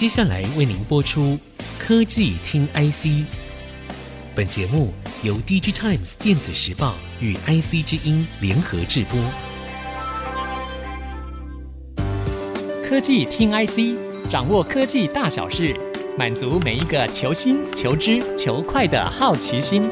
[0.00, 1.38] 接下来为您播出
[1.78, 3.22] 科技听 IC。
[4.34, 9.20] 本节目由 DigiTimes 电子时报与 IC 之音联合制播。
[12.82, 15.78] 科技听 IC，掌握科技大小事，
[16.16, 19.86] 满足每一个求新、求知、求快的好奇心。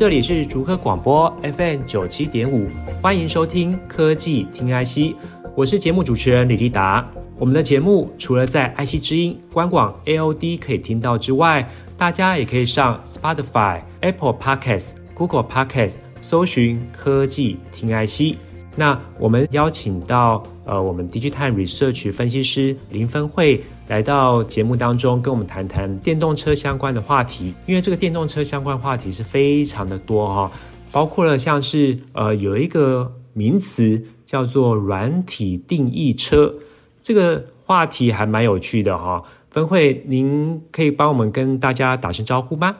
[0.00, 2.70] 这里是逐科广播 FM 九七点五，
[3.02, 5.14] 欢迎收听科技听 IC，
[5.54, 7.06] 我是节目主持人李立达。
[7.38, 18.38] 我们的节目除了在 IC 之音官网 AOD 可以听到之外，大家也可以上 Spotify、Apple Podcasts、Google Podcasts 搜寻科技听 IC。
[18.76, 23.62] 那我们邀请到呃我们 DigiTime Research 分析师林芬慧。
[23.90, 27.52] 来到节目当中，跟我们谈谈电动车相关的话题。
[27.66, 30.48] 因为这个电动车相关话题是非常的多哈，
[30.92, 36.54] 包括了像是呃有一个名词叫做软体定义车，
[37.02, 39.24] 这个话题还蛮有趣的哈。
[39.50, 42.76] 分会，您可以帮我们跟大家打声招呼吗？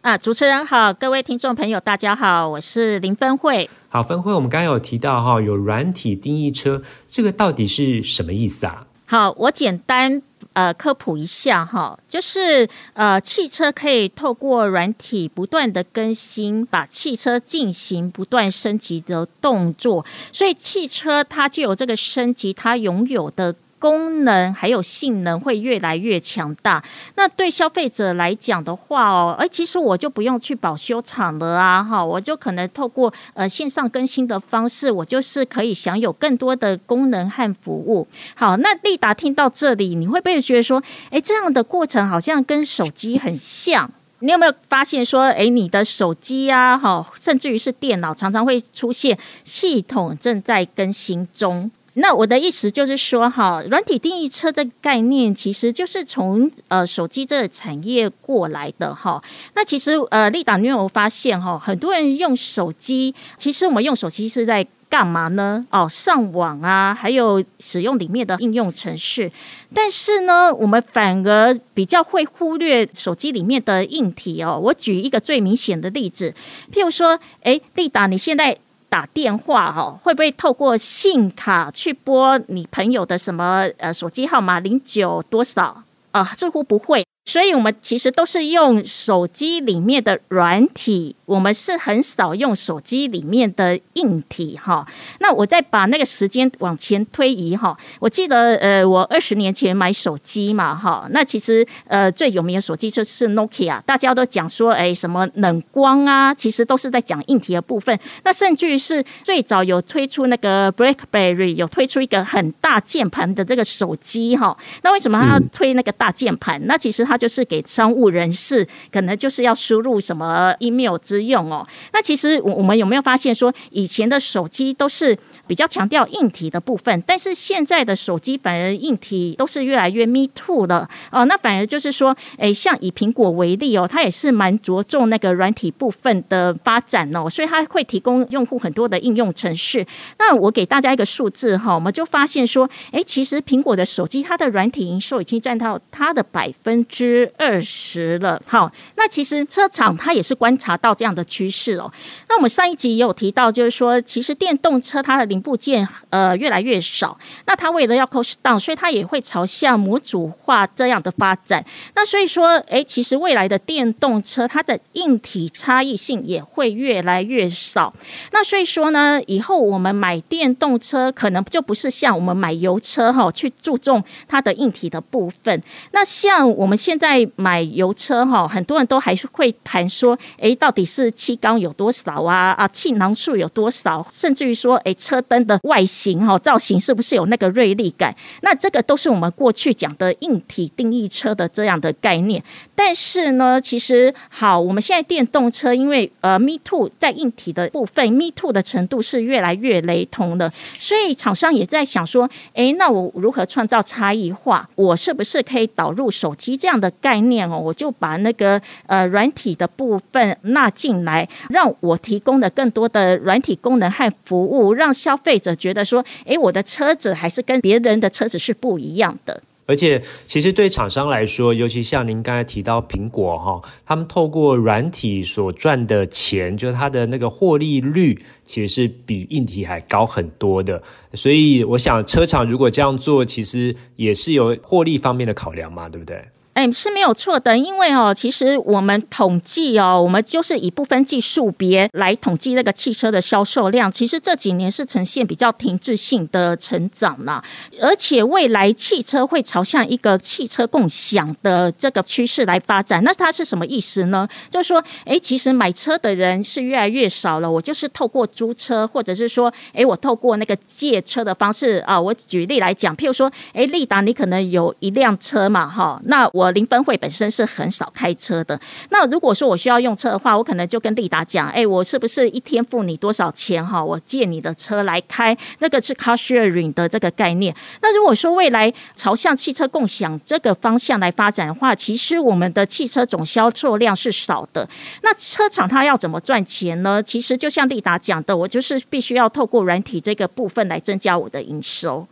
[0.00, 3.70] 啊，主持人好，各位听众朋友，大家好，我是林分会。
[3.90, 8.88] 好，分会，我们刚刚有提到哈，有软体定义车，这个到底是什么意思啊？
[9.06, 10.22] 好，我简单。
[10.58, 23.54] 呃，科普一下哈，就是呃，汽车可以透过软体不断的更新，把汽车进行不断升级的动作，所以汽车它就有这个升级，它拥有的。
[23.78, 26.82] 功能还有性能会越来越强大。
[27.14, 38.06] 那对消费者来讲的话哦，哎，其实我就不用去保修厂了啊，哈，我就可能透过呃线上更新的方式，我就是可以享有更多的功能和服务。
[38.34, 43.90] 好，那丽达听到这里，你会不会觉得说，哎，这样的过程好像跟手机很像？
[44.20, 51.70] 你有没有发现说，哎，你的手机啊，哈，甚至于是电脑，常常会出现系统正在更新中？
[52.00, 59.20] 那我的意思就是说，哈，软体定义车的概念其实就是从呃手机这个产业过来的哈。
[59.54, 65.66] 那其实呃，立达你有没有发现哈，很多人用手机，其实我们用手机是在干嘛呢？
[65.70, 69.30] 哦，上网啊，还有使用里面的应用程式。
[69.74, 74.58] 但是呢，我们反而比较会忽略手机里面的硬体哦。
[74.62, 76.32] 我举一个最明显的例子，
[76.72, 78.56] 譬如说，哎，立达你现在。
[78.88, 86.32] 打电话哈，会不会透过信卡去拨你朋友的什么呃手机号码零九多少啊？
[86.36, 87.04] 这乎不会。
[87.28, 94.86] 所以，我们其实都是用手机里面的软体，我们是很少用手机里面的硬体哈。
[95.20, 108.00] 那我再把那个时间往前推移哈，我记得呃，我二十年前买手机嘛哈，那其实呃最有名的手机就是 Nokia，大家都讲说哎什么冷光啊，其实都是在讲硬体的部分。
[108.24, 114.56] 那甚至于是最早有推出那个 BlackBerry，有推出一个很大键盘的这个手机哈。
[114.80, 116.58] 那为什么他要推那个大键盘？
[116.66, 121.66] 那其实它就是给商务人士，可能就是要输入什么 email 之用哦。
[121.92, 131.24] 那其实我我们有没有发现说，以前的手机都是比较强调硬体的部分，但是现在的手机反而硬体都是越来越 me too 了哦。
[131.24, 139.86] 那反而就是说，诶，像以苹果为例哦，它也是蛮着重那个软体部分的发展哦，所以它会提供用户很多的应用程式。
[140.18, 146.97] 那我给大家一个数字哈，我们就发现说，诶，其实苹果的手机它的软体营收已经占到它的百分之。
[146.98, 151.88] 之二十了，好，那其实车厂它也是观察到这样的趋势哦。
[152.28, 157.16] 那我们上一集也有提到，就是说，其实电动车它的零部件呃越来越少，
[157.46, 161.64] 那它为了要 cost down，所以它也会朝向模组化这样的发展。
[161.94, 167.94] 那所以说，诶，其实未来的电动车它的硬体差异性也会越来越少。
[168.32, 175.62] 那所以说呢，以后我们买电动车可能就不是像我们买油车哈，去注重它的硬体的部分。
[175.92, 182.52] 那像我们现在买油车哈，很多人都还是会谈说，诶，到底是气缸有多少啊？
[182.52, 184.06] 啊，气囊数有多少？
[184.10, 188.16] 甚至于说，诶，车灯的外形哈，造型是不是有那个锐利感？
[188.40, 192.42] 那这个都是我们过去讲的硬体定义车的这样的概念。
[192.74, 204.66] 但是呢，其实好，我们现在电动车因为呃，Me Too 在硬体的部分，Me Too 的程度是越来越雷同的，所以厂商也在想说，诶，那我如何创造差异化？
[204.74, 219.42] 我是不是可以导入手机这样的概念哦，我就把那个呃软体的部分纳进来，让我提供的更多的软体功能和服务，让消费者觉得说，诶，我的车子还是跟别人的车子是不一样的。
[219.66, 230.82] 而且，其实对厂商来说，尤其像您刚才提到苹果哈，他们透过软体所赚的钱，就是它的那个获利率，其实是比硬体还高很多的。
[231.12, 236.24] 所以，我想车厂如果这样做，其实也是有获利方面的考量嘛，对不对？
[236.58, 243.92] 哎，是没有错的，因为哦，其实我们统计哦，我们就是以不分技术别来统计那个汽车的销售量。
[243.92, 247.40] 其实这几年是呈现比较停滞性的成长了，
[247.80, 253.04] 而且未来汽车会朝向一个汽车共享的这个趋势来发展。
[253.04, 254.28] 那它是什么意思呢？
[254.50, 257.48] 就是说，哎，其实买车的人是越来越少了。
[257.48, 262.00] 我就是透过租车，或者是说，哎，我透过那个借车的方式啊。
[262.00, 266.47] 我举例来讲，譬如说，哎，利达，你可能有一辆车嘛，哈，那我。
[266.52, 268.58] 林芬慧本身是很少开车的，
[268.90, 273.82] 那如果说我需要用车的话，我可能就跟利达讲，哎，我是不是一天付你多少钱哈？
[273.82, 277.54] 我借你的车来开，那个是 car sharing 的这个概念。
[277.82, 284.68] 那如果说未来朝向汽车共享这个方向来发展的话，其实我们的汽车总销售量是少的。
[285.02, 287.02] 那车厂它要怎么赚钱呢？
[287.02, 292.06] 其实就像利达讲的，我就是必须要透过软体这个部分来增加我的营收。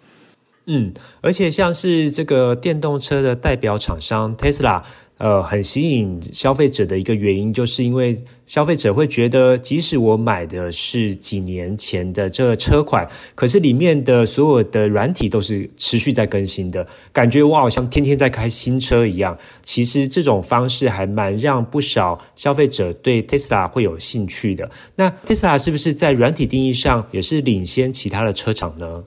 [0.68, 4.82] 嗯，而且像是这个电动车的代表厂商 Tesla，
[5.18, 19.38] 呃，很吸引消费者的一个原因，就是因为消费者会觉得，即使我买的是几年前的这个车款，可是里面的所有的软体都是持续在更新的，感觉我好像天天在开新车一样。
[19.62, 24.68] 其实这种方式还蛮让不少消费者对 Tesla 会有兴趣的。
[24.96, 29.04] 那 Tesla 是不是在软体定义上也是领先其他的车厂呢？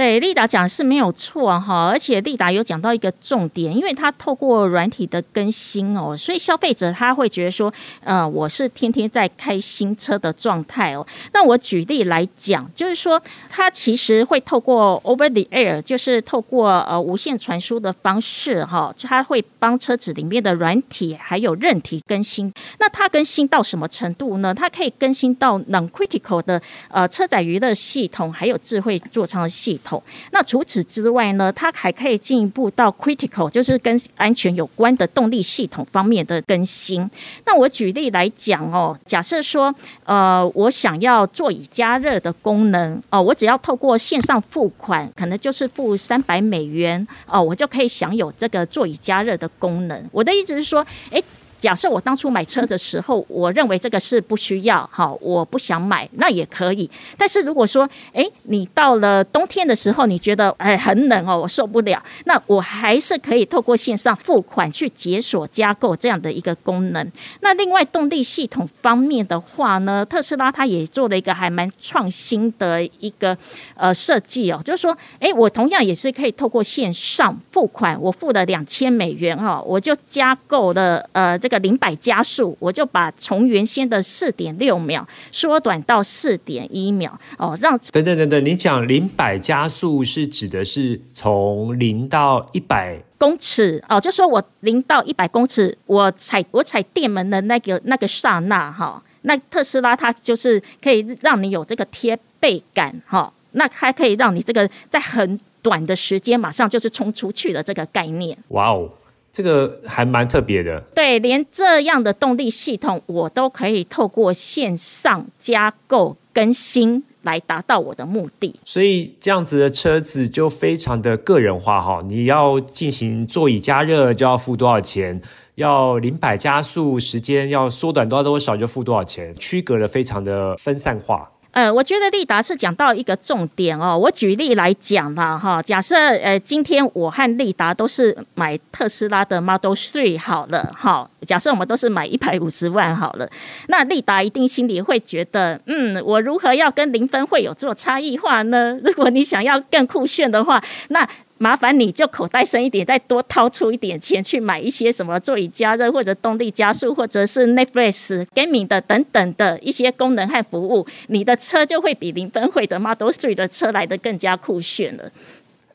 [0.00, 7.70] 对，立达讲是没有错哈，而且立达有讲到一个重点，因为它透过软体的更新哦，所以消费者他会觉得说，
[8.02, 11.06] 呃，我是天天在开新车的状态哦。
[11.34, 22.50] 那我举例来讲，就是说，它其实会透过 over the air，就是透过呃无线传输的方式哈，它会帮车子里面的软体还有韧体更新。
[22.78, 24.54] 那它更新到什么程度呢？
[24.54, 29.89] 它可以更新到 non-critical 的呃车载娱乐系统，还有智慧座舱系统。
[30.32, 37.08] 那除此之外呢，它还可以进一步到 critical，就是跟安全有关的动力系统方面的更新。
[37.46, 50.08] 那我举例来讲哦，假设说，呃，我想要座椅加热的功能哦，我只要透过线上付款，可能就是付三百美元哦，我就可以享有这个座椅加热的功能。
[50.12, 51.22] 我的意思是说，诶。
[51.60, 56.90] 假设我当初买车的时候，我认为这个是不需要，好，我不想买，那也可以。
[57.18, 67.12] 但是如果说，哎，你到了冬天的时候，你觉得哎很冷哦，我受不了，那我还是可以透过线上付款去解锁加购这样的一个功能。
[67.40, 73.36] 那另外动力系统方面的话呢，特斯拉它也做了一个还蛮创新的一个
[73.74, 81.56] 呃设计哦，就是说，哎，我同样也是可以透过线上付款，我付了两千美元哦，我就加购了呃这个。
[81.56, 108.38] 个零百加速，我就把从原先的四点六秒缩短到四点一秒哦，让等等等等，你讲零百加速是指的是从零到一百公尺哦，就说我零到一百公尺，我踩我踩电门的那个那个刹那哈，那特斯拉它就是可以让你有这个贴背感哈，那还可以让你这个在很短的时间马上就是冲出去的这个概念。
[108.50, 108.88] 哇哦！
[109.32, 118.56] 这个还蛮特别的，对，连这样的动力系统我都可以透过线上加购更新来达到我的目的。
[118.64, 125.20] 所以这样子的车子就非常的个人化哈，你要进行座椅加热就要付多少钱，
[125.54, 131.30] 要零百加速时间要缩短多多少就付多少钱，区隔的非常的分散化。
[131.52, 133.98] 呃，我觉得立达是讲到一个重点哦。
[133.98, 143.28] 我举例来讲啦，哈，假设呃，今天我和立达都是买特斯拉的 Model Three 好了，哈，假设我们都是买一百五十万好了，
[143.66, 148.78] 那立达一定心里会觉得，嗯，我如何要跟零分会有做差异化呢？
[148.84, 151.08] 如果你想要更酷炫的话，那
[151.42, 165.10] 麻烦你就口袋深一点，再多掏出一点钱去买一些什么座椅加热或者动力加速，或者是 Netflix Gaming 的等等的一些功能和服务，你的车就会比零分会的 Model Three 的车来的更加酷炫了。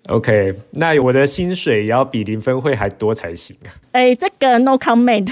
[0.09, 3.73] OK，那我的薪水也要比零分会还多才行啊。
[3.93, 5.31] 哎，这个 No comment。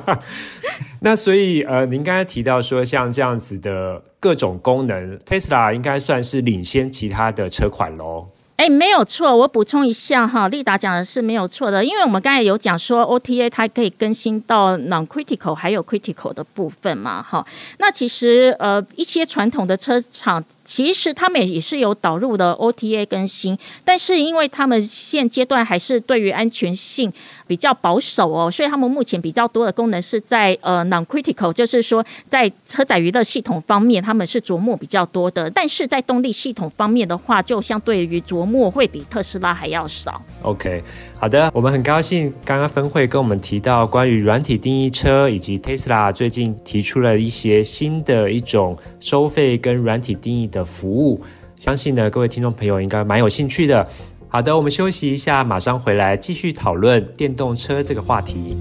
[1.00, 8.28] 那所以呃，您刚才提到说像这样子的各种功能，Tesla 应该算是领先其他的车款喽。
[8.62, 17.44] 哎，没有错，我补充一下哈，利达讲的是没有错的，因为我们刚才有讲说 OTA 它可以更新到 non-critical 还有 critical 的部分嘛，哈，
[17.78, 20.44] 那其实呃一些传统的车厂。
[20.72, 27.12] 其实他们也是有导入的 OTA 更新，但是因为他们现阶段还是对于安全性
[27.46, 40.22] 比较保守哦，所以他们目前比较多的功能是在呃 non-critical，就是说在车载娱乐系统方面，他们是琢磨比较多的，但是在动力系统方面的话，就相对于琢磨会比特斯拉还要少。
[40.40, 40.82] OK，
[41.20, 51.20] 好的，我们很高兴刚刚分会跟我们提到关于软体定义车，以及 Tesla 最近提出了一些新的一种收费跟软体定义的服务，
[51.56, 53.86] 相信呢各位听众朋友应该蛮有兴趣的。
[54.28, 58.56] 好的，我们休息一下，马上回来继续讨论电动车这个话题。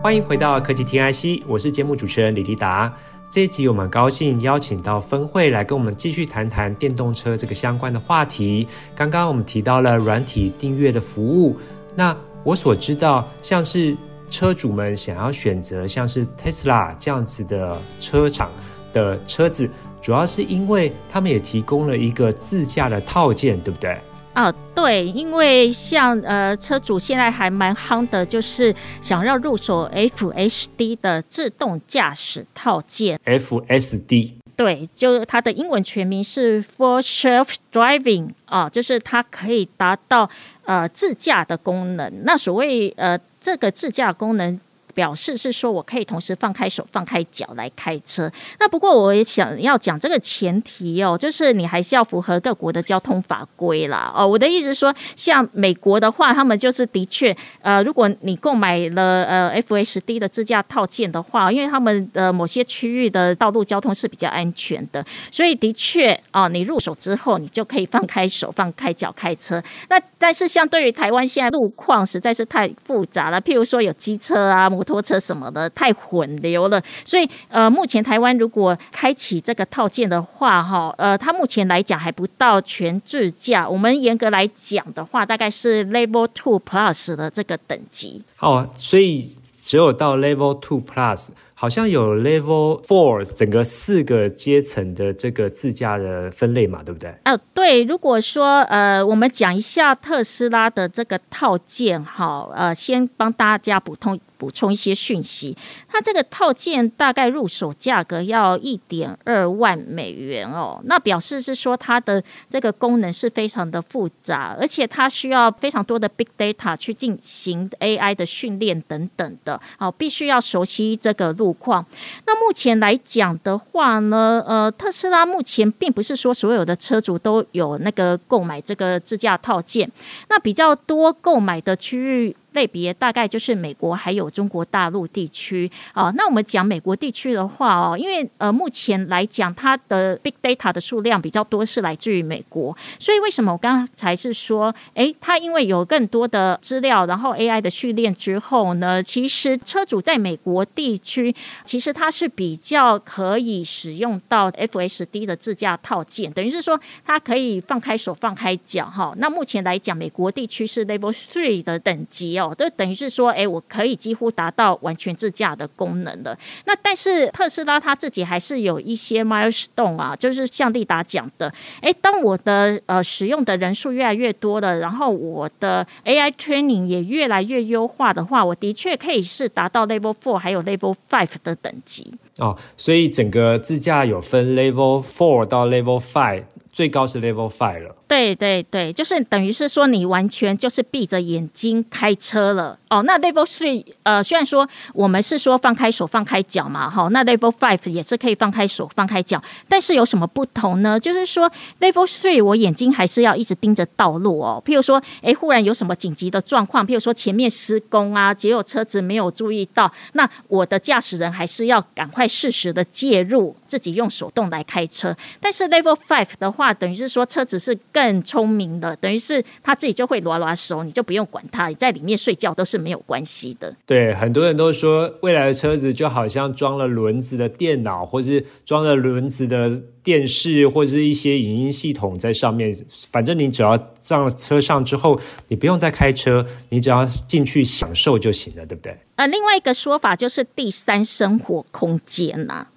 [0.00, 2.90] 欢迎回到科技听 IC，我是节目主持人李立达。
[3.30, 8.66] 这一集我们高兴邀请到分会来跟我们继续谈谈电动车这个相关的话题。
[8.94, 11.54] 刚刚我们提到了软体订阅的服务，
[11.94, 13.94] 那我所知道，像是
[14.30, 18.50] 车主们想要选择像是 Tesla 这样子的车厂
[18.94, 19.68] 的车子，
[20.00, 24.00] 主要是因为他们也提供了一个自驾的套件，对不对？
[24.38, 33.18] 哦，对，因为像呃车主现在还蛮夯的，就是想要入手 FSD 的自动驾驶套件。
[33.24, 40.30] FSD，对，就它的英文全名是 For Self Driving 啊，就是它可以达到
[40.64, 42.22] 呃自驾的功能。
[42.22, 44.60] 那所谓呃这个自驾功能。
[44.98, 48.28] 表示是说，我可以同时放开手、放开脚来开车。
[48.58, 54.12] 那不过我也想要讲这个前提哦，就是你还是要符合各国的交通法规啦。
[54.12, 69.62] 哦，我的意思说，像美国的话，他们就是的确，呃，如果你购买了呃 FSD 的自驾套件的话，因为他们的某些区域的道路交通是比较安全的，所以的确哦，你入手之后，你就可以放开手、放开脚开车。
[69.88, 83.68] 那但是相对于台湾现在路况实在是太复杂了，譬如说有机车啊、摩托车什么的太混流了，所以呃，目前台湾如果开启这个套件的话，哈，呃，它目前来讲还不到全自驾。
[83.68, 88.22] 我们严格来讲的话，大概是 Level Two Plus 的这个等级。
[88.40, 91.28] 哦，所以只有到 Level Two Plus。
[91.60, 97.12] 好像有 Level Four 整个四个阶层的这个自驾的分类嘛，对不对？
[97.24, 97.82] 呃，对。
[97.82, 104.20] 如果说呃，我们讲一下特斯拉的这个套件，哈，呃，先帮大家补充。
[104.38, 105.54] 补充一些讯息，
[105.88, 110.80] 它这个套件大概入手价格要一点二万美元哦。
[110.84, 119.60] 那表示是说它的这个功能是非常的复杂，而且它需要非常多的 big data 去进行 AI 的训练等等的。
[119.76, 121.84] 好，必须要熟悉这个路况。
[122.24, 129.90] 那目前来讲的话呢，呃，特斯拉目前并不是说所有的车主都有那个购买这个自驾套件，
[130.28, 132.36] 那比较多购买的区域。
[132.52, 136.10] 类别大概就是美国还有中国大陆地区啊。
[136.16, 159.12] 那我们讲美国地区的话哦，因为呃目前来讲它的 big data 的数量比较多是来自于美国，所以为什么我刚才是说，诶，它因为有更多的资料，然后 AI 的训练之后呢，其实车主在美国地区其实它是比较可以使用到 FSD 的自驾套件，等于是说它可以放开手放开脚哈。
[159.18, 162.54] 那目前来讲，美国地区是 Level Three 的等级哦。
[162.56, 166.36] 就等于是说，哎，我可以几乎达到完全自驾的功能了。
[166.66, 182.12] 那但是特斯拉它自己还是有一些 milestone 啊，就是像立达讲的，哎，当我的呃使用的人数越来越多了，然后我的 AI training 也越来越优化的话，我的确可以是达到 Level Four 还有 Level Five 的等级。
[182.38, 187.96] 哦，所以整个自驾有分 Level Four 到 Level Five，最高是 Level Five 了。
[188.08, 193.02] 对对对，就是等于是说你完全就是闭着眼睛开车了哦。
[193.02, 200.98] 那 Level Three，呃，虽然说我们是说放开手放开脚嘛，哈，那 Level Five 也是可以放开手放开脚，但是有什么不同呢？
[200.98, 201.50] 就是说
[201.80, 204.62] Level Three 我眼睛还是要一直盯着道路哦。
[204.64, 215.14] 譬如说，哎，忽然有什么紧急的状况，譬如说前面施工啊，结果车子没有注意到，那我的驾驶人还是要赶快适时的介入，自己用手动来开车。
[215.42, 217.78] 但是 Level Five 的话，等于是说车子是。
[218.22, 223.74] 聪明的，等于是他自己就会拉拉手，你就不用管他，你在里面睡觉都是没有关系的。
[223.86, 232.74] 对，很多人都说未来的车子就好像装了轮子的电脑，或是装了轮子的电视，或是一些影音系统在上面。
[233.10, 238.96] 反正你只要上车上之后，你不用再开车，你只要进去享受就行了，对不对？
[239.16, 242.70] 呃，另外一个说法就是第三生活空间呐、啊。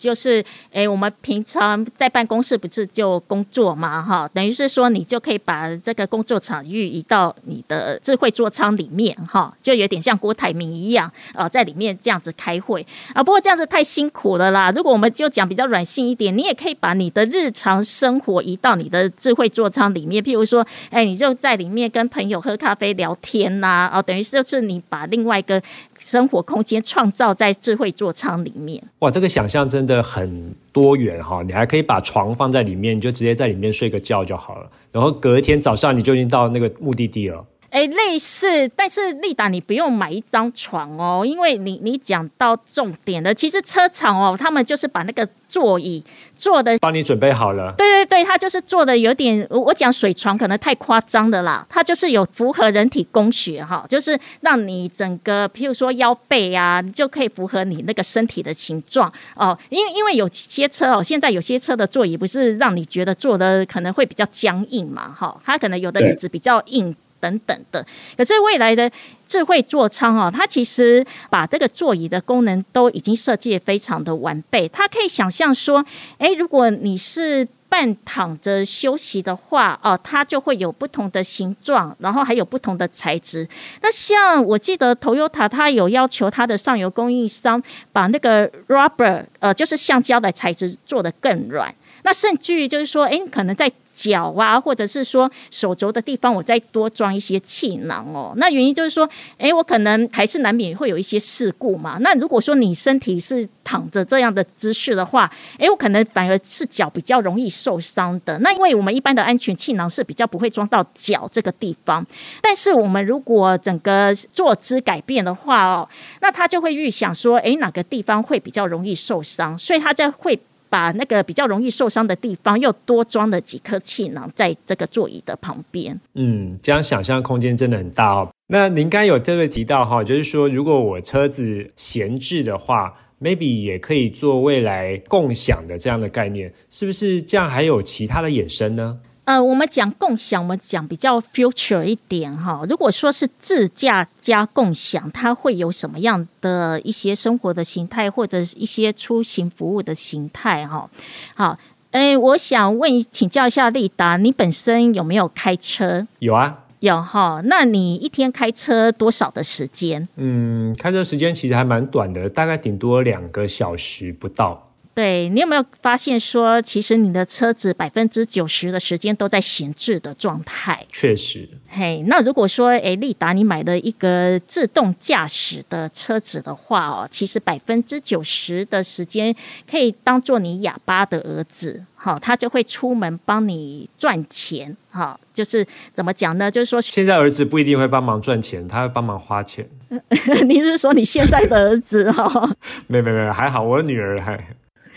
[0.00, 13.22] 就是，诶，我们平常在办公室不是就工作嘛，哈，等于是说你就可以把这个工作场域移到你的智慧座舱里面，哈，就有点像郭台铭一样，啊，在里面这样子开会啊。
[13.22, 14.70] 不过这样子太辛苦了啦。
[14.74, 25.62] 如果我们就讲比较软性一点，你也可以把你的日常生活移到你的智慧座舱里面，譬如说，哎，你就在里面跟朋友喝咖啡聊天呐，啊，等于是就是你把另外一个。
[25.98, 31.42] 生活空间创造在智慧座舱里面，哇，这个想象真的很多元哈！
[31.42, 37.44] 你还可以把床放在里面，你就直接在里面睡个觉就好了，然后隔一天早上你就已经到那个目的地了。
[37.76, 43.34] 哎，类似，但是丽达，你不用买一张床哦，因为你你讲到重点了。
[43.34, 46.02] 其实车厂哦，他们就是把那个座椅
[46.34, 47.74] 做的帮你准备好了。
[47.76, 59.58] 对对对，他就是做的有点，我讲水床可能太夸张的啦，它就是有符合人体工学哈，就是让你整个，譬如说腰背啊，你就可以符合你那个身体的形状哦。
[59.68, 66.96] 因为因为有些车哦，现在有些车的座椅不是让你觉得坐的可能会比较僵硬嘛，哈，它可能有的椅子比较硬。
[67.26, 67.84] 等等的，
[68.16, 68.88] 可是未来的
[69.26, 74.68] 智慧座舱哦，它其实把这个座椅的功能都已经设计得非常的完备。
[74.68, 75.84] 它可以想象说，
[76.18, 83.48] 哎，如果你是半躺着休息的话，哦，它就会有不同的形状，然后还有不同的材质。
[83.82, 87.60] 那像我记得 Toyota 它有要求它的上游供应商
[87.92, 91.74] 把那个 rubber，呃，就是橡胶的材质做得更软。
[92.06, 98.32] 那甚至于就是说，哎，可能在脚啊，或者是说手肘的地方，我再多装一些气囊哦。
[98.36, 99.08] 那原因就是说，
[99.38, 101.98] 哎，我可能还是难免会有一些事故嘛。
[102.00, 108.38] 那如果说你身体是躺着这样的姿势的话，哎，我可能反而是脚比较容易受伤的。
[108.38, 112.06] 那因为我们一般的安全气囊是比较不会装到脚这个地方，
[112.40, 115.88] 但是我们如果整个坐姿改变的话哦，
[116.20, 120.38] 那他就会预想说，哎，哪个地方会比较容易受伤，所以他就会。
[120.68, 125.98] 把那个比较容易受伤的地方又多装了几颗气囊在这个座椅的旁边。
[126.14, 128.28] 嗯，这样想象空间真的很大哦。
[128.48, 137.48] 那您刚有特别提到哈，就是说如果我车子闲置的话，maybe 也可以做未来共享的这样的概念，是不是这样？
[137.48, 139.00] 还有其他的衍生呢？
[139.26, 142.64] 呃，我们讲共享，我们讲比较 future 一点哈。
[142.68, 150.88] 如果说是自驾加共享，它会有什么样的一些生活的形态，或者一些出行服务的形态哈？
[151.34, 151.58] 好，
[151.90, 156.06] 哎，我想问请教一下丽达，你本身有没有开车？
[156.20, 157.42] 有啊，有哈。
[157.46, 160.06] 那你一天开车多少的时间？
[160.14, 164.65] 嗯，开车时间其实还蛮短的，大概顶多两个小时不到。
[164.96, 170.86] 对，你有没有发现说，其实你的车子百分之九十的时间都在闲置的状态？
[170.88, 171.46] 确实。
[171.68, 179.36] 嘿，那如果说，诶，利达，你买了一个自动驾驶的车子的话哦，其实百分之九十的时间
[179.70, 186.50] 可以当做你哑巴的儿子，好，他就会出门帮你赚钱，好，就是怎么讲呢？
[186.50, 189.68] 就是说，现在儿子不一定会帮忙赚钱，他会帮忙花钱。
[190.48, 192.56] 你是说你现在的儿子 哈？
[192.86, 194.42] 没没没，还好，我女儿还。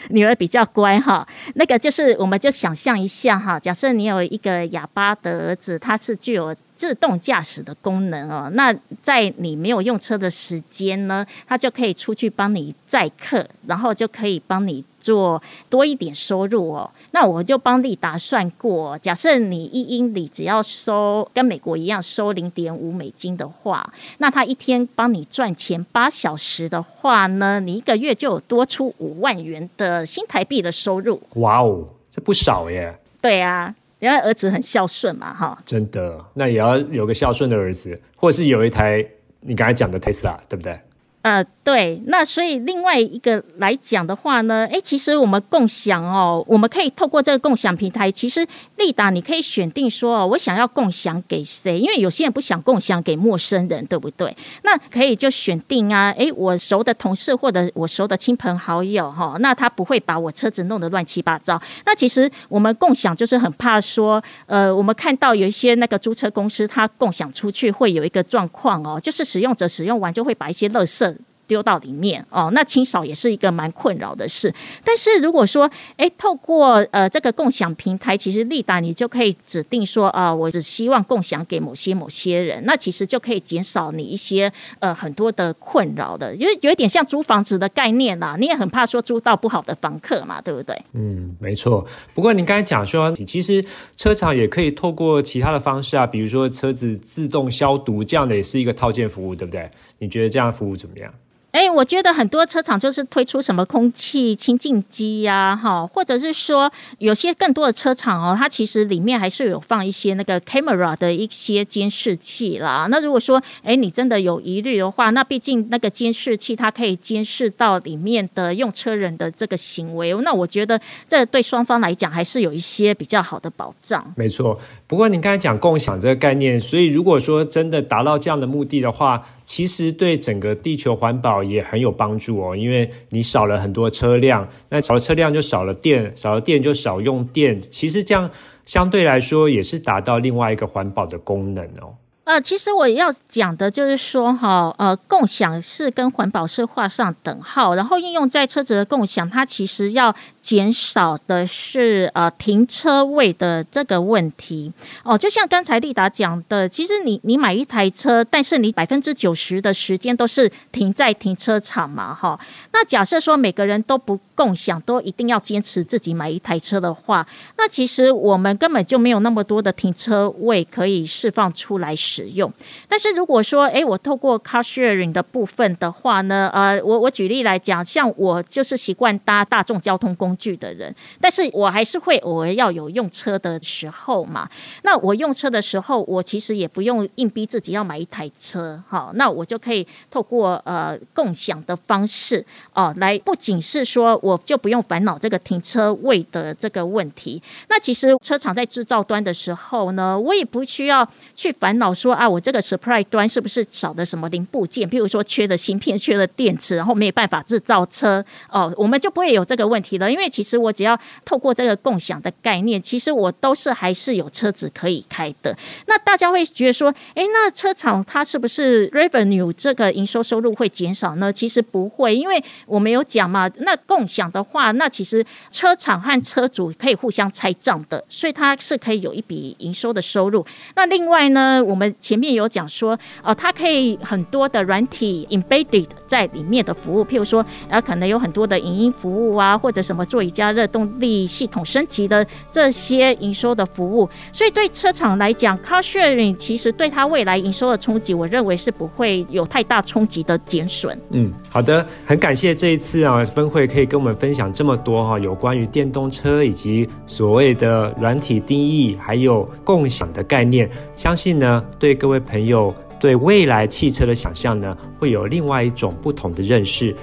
[0.09, 16.89] 女儿比较乖哈，那个就是，我们就想象一下哈，假设你有一个哑巴的儿子，他是具有自动驾驶的功能哦，那在你没有用车的时间呢，他就可以出去帮你载客，然后就可以帮你做多一点收入哦。
[17.12, 31.21] 那我就帮你打算过，假设你一英里只要收跟美国一样收零点五美金的话，那他一天帮你赚钱八小时的话呢，你一个月就有多出五万元的新台币的收入。
[31.35, 32.97] 哇哦，这不少耶！
[33.21, 33.75] 对啊。
[33.99, 39.05] 因为儿子很孝顺嘛，哈，真的，那也要有个孝顺的儿子，或者是有一台
[39.41, 40.79] 你刚才讲的特斯拉，对不对？
[41.21, 48.47] 呃，对，那所以另外一个来讲的话呢，诶，其实我们共享哦，我们可以透过这个共享平台，其实
[48.79, 51.77] 丽达你可以选定说，我想要共享给谁？
[51.77, 54.35] 因为有些人不想共享给陌生人，对不对？
[54.63, 61.61] 那可以就选定啊，诶，我熟的同事或者我熟的亲朋好友哈，那他不会把我车子弄得乱七八糟。
[61.85, 71.15] 那其实我们共享就是很怕说，呃，我们看到有一些那个租车公司，它共享出去会有一个状况哦，就是使用者使用完就会把一些垃圾。
[71.49, 74.53] 丢到里面哦，那清扫也是一个蛮困扰的事。
[74.83, 90.79] 但是如果说，诶，透过呃这个共享平台，其实利达你就可以指定说啊、我只希望共享给某些某些人，那其实就可以减少你一些呃很多的困扰的，因为有一点像租房子的概念啦，你也很怕说租到不好的房客嘛，对不对？
[90.93, 91.83] 嗯，没错。
[92.13, 93.65] 不过您刚才讲说，其实
[93.97, 99.69] 车厂也可以透过其他的方式啊，比如说车子自动消毒这样的，也是一个套件服务，对不对？
[99.97, 101.13] 你觉得这样的服务怎么样？
[101.51, 112.88] 哎，我觉得很多车厂就是推出什么空气清净机呀，哈，或者是说有些更多的车厂哦，它其实里面还是有放一些那个 camera 的一些监视器啦。
[112.91, 124.13] 那如果说哎你真的有疑虑的话，那毕竟那个监视器它可以监视到里面的用车人的这个行为，那我觉得这对双方来讲还是有一些比较好的保障。
[124.15, 138.29] 没错，不过你刚才讲共享这个概念，所以如果说真的达到这样的目的的话，其实对整个地球环保也很有帮助哦，因为你少了很多车辆，那少了车辆就少了电，少了电就少用电，其实这样
[138.63, 141.97] 相对来说也是达到另外一个环保的功能哦。
[142.29, 154.71] 呃，其实我要讲的就是说，哈，呃，共享是跟环保是画上等号，然后应用在车子的共享，它其实要减少的是呃停车位的这个问题
[155.03, 155.17] 哦。
[155.17, 162.39] 就像刚才丽达讲的，其实你你买一台车，但是你百分之九十的时间都是停在停车场嘛，哈。
[162.71, 172.49] 那假设说每个人都不共享，都一定要坚持自己买一台车的话，那其实我们根本就没有那么多的停车位可以释放出来使用，
[172.88, 184.49] 但是如果说，诶，我透过 car sharing 的部分的话呢，呃，我我举例来讲，像我就是习惯搭大众交通工具的人，但是我还是会偶尔要有用车的时候嘛。
[184.84, 202.19] 那我用车的时候，我其实也不用硬逼自己要买一台车，好，那我就可以透过呃共享的方式哦、来不仅是说我就不用烦恼这个停车位的这个问题，那其实车厂在制造端的时候呢，我也不需要去烦恼说。
[202.19, 204.89] 啊，我这个 supply 端是不是少的什么零部件？
[204.89, 210.11] 譬如说缺的芯片、缺的电池，然后没有办法制造车哦，我们就不会有这个问题了。
[210.11, 215.55] 因为其实我只要透过这个共享的概念，其实我都是还是有车子可以开的。
[215.85, 221.31] 那大家会觉得说，哎，那车厂它是不是 revenue 这个营收收入会减少呢？
[221.31, 223.49] 其实不会，因为我没有讲嘛。
[223.59, 230.45] 那共享讲的话，那其实车厂和车主可以互相拆账的，所以它是可以有一笔营收的收入。
[230.75, 244.10] 那另外呢，我们前面有讲说，哦，它可以很多的软体 embedded 在里面的服务，譬如说，呃，可能有很多的影音服务啊，或者什么座椅加热动力系统升级的这些营收的服务。
[244.34, 250.99] 所以对车厂来讲，car sharing 其实对它未来营收的冲击，我认为是不会有太大冲击的减损。
[251.12, 261.95] 嗯，好的，很感谢这一次啊，分会可以跟我们分享这么多哈，有关于电动车以及所谓的软体定义，还有共享的概念，相信呢，对。
[262.00, 266.95] 各位朋友对未来汽车的想象呢，会有另外一种不同的认识。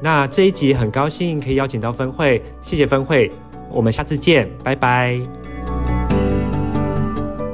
[0.00, 3.30] 那这一集很高兴可以邀请到分会，谢谢分会，
[3.70, 5.20] 我们下次见，拜拜。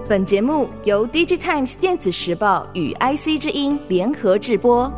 [0.08, 4.92] 本节目由 DigiTimes 电子时报与 IC 之音联合制播。